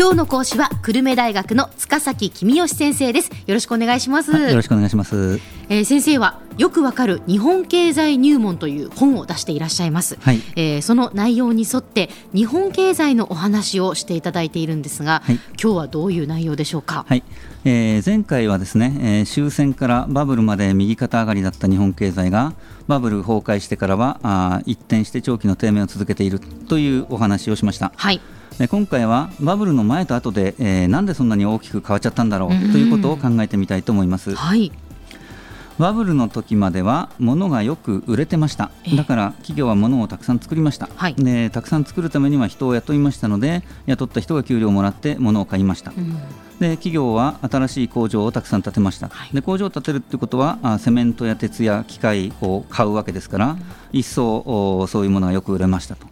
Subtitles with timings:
[0.00, 3.28] 今日の講師は久留米大学の塚崎君吉先生です。
[3.28, 5.38] よろしくお願いします、よろしくお願いします、
[5.70, 10.40] えー先生はよくわかる日本経済入門という本を出していらっしゃいます、はい。
[10.56, 15.36] えーその内容に沿って日本経済のお話をしていただいているんですが、はい。
[15.62, 17.22] 今日はどういう内容でしょうか、はい。
[17.64, 22.52] えー前回はですね、えー終戦からバブルまで右肩上がりだった日本経済が
[22.88, 27.92] バブル崩壊してからはあー一転して長期の低迷を続けているというお話をしました。
[27.94, 28.20] はい。
[28.58, 34.34] で今回はバブルの前と後で、えーなんでそんなに大きく変わっちゃったんだろううんということを考えてみたいと思います。
[34.34, 34.72] はい
[35.80, 38.70] バブルの時までは物がよく売れてました。
[38.84, 38.96] ええ。
[38.96, 41.14] だから企業は物をたくさん作りました、はい。
[41.14, 46.12] でたくさん作るためには人を雇いましたので雇った人が給料をもらって物を買いました、うん。
[46.60, 49.30] で企業は新しい工場をたくさん建てました、はい。
[49.34, 53.56] で工場を建てるってことはあセメントや鉄や機械を買うわけですから、
[53.90, 56.06] 一層おそういうものがよく売れましたと。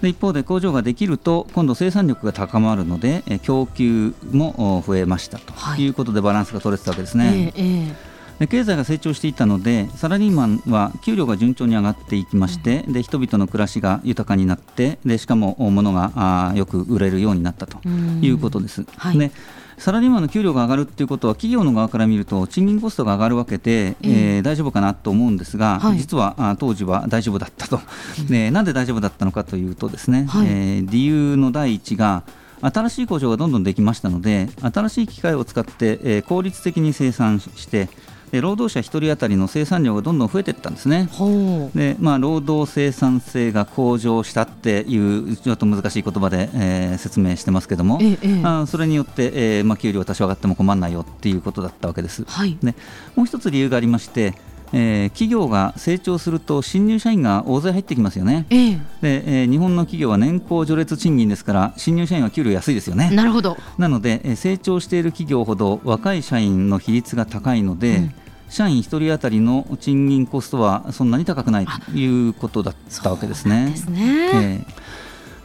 [0.00, 5.52] で一方で工場ができると今度生産力が高まるのでえ供給もお増えましたと。
[5.54, 5.82] はい。
[5.82, 7.52] いうことでバランスが取れてたわけですね。
[7.56, 8.07] えええで
[8.46, 18.20] 経済が成長していったのでサラリーマンは給料が順調に上がっていきまして、で人々の暮らしが豊かになってでしかもお物があーよく売れるようになったとうん。
[18.22, 18.84] いうことです。
[18.96, 19.18] はい。
[19.18, 19.32] で
[19.78, 25.98] サラリーマンの給料が上がるっていうことは企業の側から見ると賃金コストが上がるわけで、えー大丈夫かなと思うんですが、はい。
[25.98, 27.80] 実はあ当時は大丈夫だったと、
[28.28, 30.46] でなんで大丈夫だったのかというとですね、はい。
[30.48, 32.24] えー理由の第一が
[32.60, 37.88] 新しい工場がどんどんできましたので新しい機械を使って、えー効率的に生産して
[38.30, 41.08] で労働者1人当たりの生産量がどんどん増えていったんですね。
[41.74, 52.24] でまあ、労働生産性が向上したっていうちょっと難しい言葉で、えー説明してますけども、ええええあそれによって、えーまあ、給料が多少上がっても困らないよっていうことだったわけです。
[52.26, 52.74] はいで
[53.14, 54.34] もう一つ理由がありまして、
[54.72, 58.46] えー企業が成長すると新入社員が大勢入ってきますよね。
[58.50, 63.10] ええで、えー日本の企業は年功序列賃金ですから新入社員は給料安いですよね。
[63.10, 68.14] なるほどなので、えー成長している企業ほど若い社員の比率が高いので、うん
[68.50, 73.66] 社員1人当たりの賃金コストはそんなに高くないということだったわけですね。
[73.72, 74.87] ですね、えー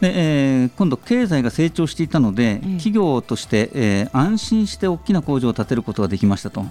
[0.04, 6.66] でえー今度、経済が成長していたので、企業として、えー安心して大きな工場を建てることができましたと、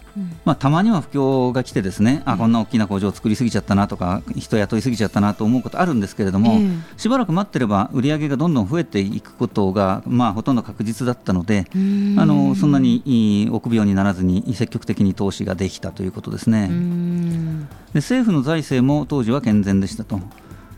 [0.45, 6.69] まあ、たまには不況が来て、ですねあこんな大きな工場を作りすぎちゃったなとか、人雇いすぎちゃったなと思うことあるんですけれども、ええ。
[6.97, 12.19] しばらく待ってれば、売り上げがどんどん増えていくことが、まあ、ほとんど確実だったので、ん。
[12.19, 16.67] あのそんなに臆病にならずに、積極的に投資ができたということですね。
[16.69, 17.67] うん。
[17.93, 20.19] で政府の財政も当時は健全でしたと。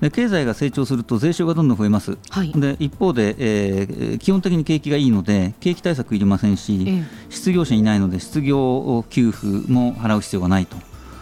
[0.01, 2.51] で経済が成長すると税収がどんどん増えます、はい。
[2.51, 7.03] で一方で、えー基本的に景気がいいので景気対策いりませんし、ええ。
[7.29, 10.75] 失業者いないので失業給付も払う必要がないと、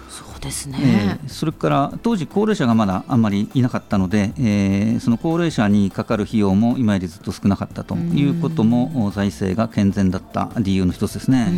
[0.09, 11.51] そうですね、えーそれから当時高齢者がまだあんまりいなかったので、えーその高齢者にかかる費用も今よりずっと少なかったということもお財政が健全だった理由の一つですね。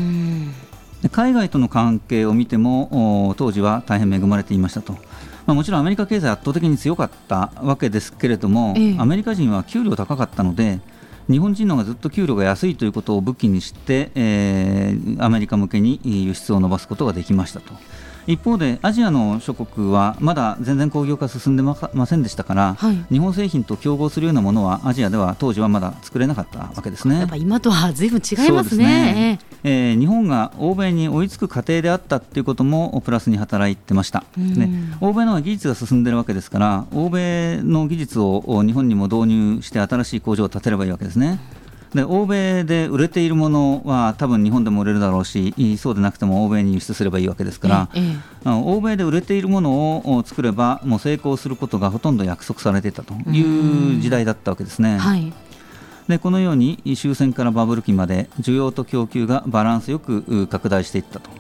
[1.12, 4.98] 海外との関係を見てもお当時は大変恵まれていましたと、
[5.46, 10.80] まあ、もちろんアメリカ経済圧倒的に強かったわけですけれども、ええアメリカ人は給料高かったので
[11.30, 17.74] 日本人の方がずっと給料が安いということを武器にして、えーアメリカ向けに輸出を伸ばすことができましたと。
[18.28, 23.06] 一方でアジアの諸国はまだ全然工業化進んでませんでしたから、はい。
[23.12, 27.20] 日本製品と競合するようなものはアジアでは当時はまだ作れなかったわけですね。
[27.20, 29.40] やっぱ今とはずいぶん違いますね。
[29.40, 34.54] ですえー日本が欧米に追いつく過程であったということもプラスに働いてました、うん。
[34.54, 34.70] ね、
[35.02, 41.40] 欧米の技術が進んでるわけですから欧米の技術を日本にも導入して新しい工場を建てればいいわけですね。
[41.96, 55.00] で欧米で売れているものは多分日本でも売れるだろうしそうでなくても欧米に輸出すればいいわけですから、ええ欧米で売れているものを作ればもう成功することがほとんど約束されていたという時代だったわけですね。
[55.00, 55.34] はい。
[56.08, 61.32] でこのように終戦からバブル期まで需要と供給がバランスよくう拡大していったと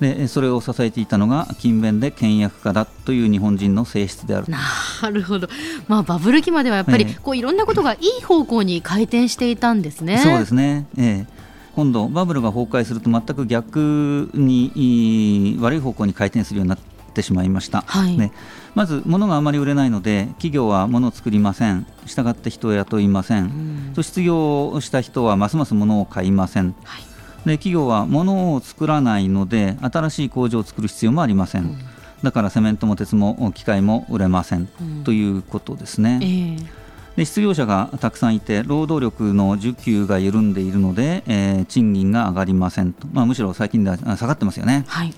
[0.00, 4.46] でそれを支えていたのが勤勉で倹約家だという日本人の性質である。
[4.48, 5.48] なるほど、
[5.86, 7.18] まあ、バブル期まではやっぱりええ。
[7.22, 10.18] こういろんなことがいい方向に回転していたんですね。
[10.18, 11.42] そうですね、ええ。
[11.76, 16.78] 今度バブルが崩壊すると全く逆にい悪い方向に回転するようになっ
[17.14, 18.16] てしまいました、はい。
[18.18, 18.32] ね、
[18.74, 21.86] まず物があまり売れないので企業は物を作りません。
[22.06, 23.46] したがって人を雇いません、う
[23.90, 23.92] ん。
[23.94, 26.74] と失業した人はますます物を買いません。
[26.82, 27.11] はい
[27.46, 31.76] で企業は物を作らないので新しい工場を作る必要もありません、
[32.22, 35.04] だからセメントも鉄も機械も売れません、うん。
[35.04, 36.82] ということですね、ええ。
[37.16, 45.12] で失業者がたくさんいて労働力の需給が緩んでいるので、えー賃金が上がりませんと、まあ、むしろ最近ではあ下がってますよね、はい。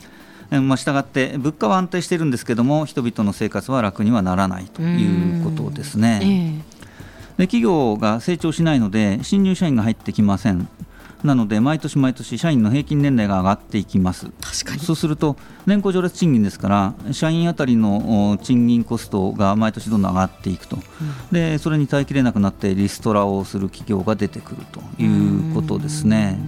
[0.50, 6.20] えーまあ、したがって物価は安定しているんですけども人々の生活は楽にはならないということですね。
[6.23, 6.75] え。
[7.37, 10.69] で企業が成長しないので新入社員が入ってきません
[11.25, 14.31] なので毎年毎年社員の平均年齢が上がっていきます。
[14.79, 15.37] そうすると
[15.67, 20.82] 年功序列賃金ですから社員当たりの賃金コストが毎年どんどん上がっていくと、うん、
[21.32, 26.38] でそれに耐えきれなくなってリストラをする企業が出てくるということですね。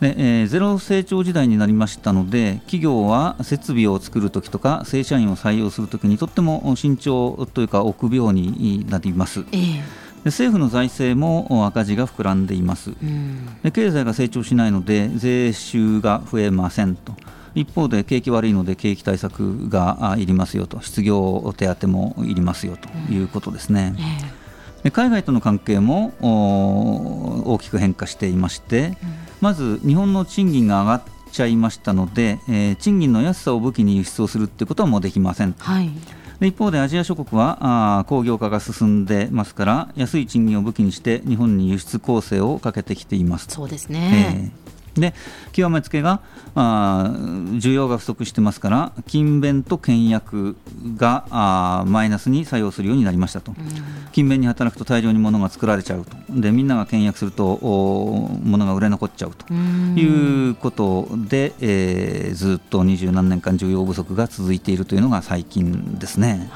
[0.00, 9.44] でえー、ゼロ成長時代になりましたので企業は設備を作るときとか正社員を採用するときにとっても慎重というか臆病になります。
[9.52, 12.92] えーで政府の財政も赤字が膨らんでいます、
[13.62, 17.14] で経済が成長しないので税収が増えませんと。
[17.54, 20.80] 一方で景気悪いので景気対策がいりますよと。
[20.80, 23.94] 失業手当もいりますよということですね、
[24.82, 28.96] で海外との関係も大きく変化していまして、
[29.40, 31.02] まず日本の賃金が上がっ
[31.32, 35.90] ちゃいましたので、えー、賃金の安さを武器に輸出をするということはもうできません、はい
[36.46, 37.58] 一方でアジア諸国は
[38.00, 43.46] あ工業化が進んでますから安い賃金を武器にして日本に輸出構成をかけてきています。
[43.48, 45.14] そうですね、えーで
[45.52, 46.20] 極めつけが
[46.54, 47.10] あ
[47.54, 50.56] 需要が不足してますから勤勉と倹約
[50.96, 53.66] があマイナスに作用するようになりましたと、うん、
[54.10, 56.16] 勤勉に働くと大量に物が作られちゃうと。
[56.28, 59.52] でみんなが倹約すると物が売れ残っちゃうと。
[59.52, 66.50] いうことで、えー、ずっと二十何年間需要不足が続いているというのが最近ですね。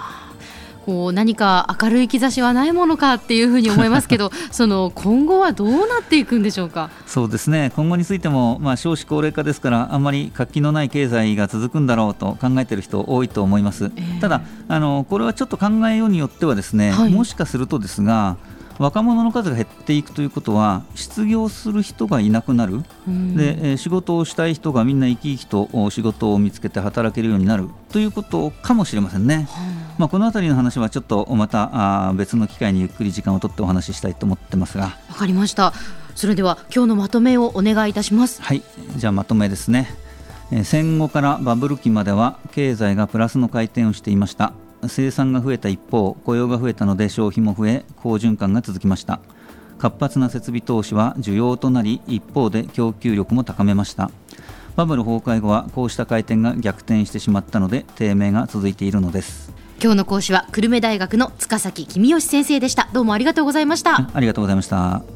[0.86, 6.90] こう何か明るい兆しはないものかっていうふうに思いますけど その今後はどうなっていくんでしょうか？
[7.06, 7.72] そうですね。
[7.74, 18.36] 今後についても、まあ、少子高齢化ですからあんまり活気のない経済が続くんだろうと考えている人多いと思います、えー、ただあのこれはちょっと考えようによってはですね、はい、もしかするとですが
[18.78, 29.48] 若者の数が減っていくということは失業する人がいなくなる、でえ仕事をしたい人がみんな生き生きと仕事を見つけて働けるようになるということかもしれませんね。
[29.98, 34.96] まあ、この辺りの話はちょっとまたあ別の機会にゆっくり時間を取ってお話ししたいと思ってますが。
[35.08, 35.72] わかりました。
[36.14, 38.42] それでは今日のまとめをお願いいたします。
[38.42, 38.62] はい。
[38.96, 40.06] じゃあまとめですね。
[40.64, 44.52] 戦後からバブル期までは経済がプラスの回転をしていました
[44.88, 49.20] 生産が増えた一方雇用が増えたので消費も増え好循環が続きました。
[49.78, 54.10] 活発な設備投資は需要となり一方で供給力も高めました。
[54.74, 59.52] バブル崩壊後はこうした回転が逆転してしまったので低迷が続いているのです。
[59.82, 62.88] 今日の講師は久留米大学の塚崎君吉先生でした。
[62.92, 64.08] どうもありがとうございました。
[64.12, 65.15] ありがとうございました